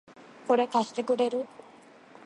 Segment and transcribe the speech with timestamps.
[0.47, 1.45] これ、貸してくれる？